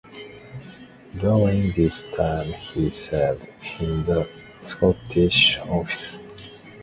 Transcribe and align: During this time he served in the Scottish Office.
During 1.19 1.73
this 1.73 2.01
time 2.17 2.51
he 2.53 2.89
served 2.89 3.45
in 3.79 4.01
the 4.01 4.27
Scottish 4.65 5.59
Office. 5.59 6.17